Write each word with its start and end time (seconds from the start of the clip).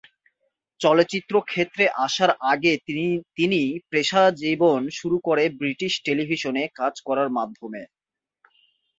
চলচ্চিত্র 0.81 1.33
ক্ষেত্রে 1.43 1.85
আসার 2.05 2.31
আগে 2.51 2.71
তিনি 3.37 3.61
পেশাজীবন 3.91 4.81
শুরু 4.99 5.17
করে 5.27 5.43
ব্রিটিশ 5.59 5.93
টেলিভিশনে 6.05 6.63
কাজ 6.79 6.93
করার 7.07 7.29
মাধ্যমে। 7.37 7.81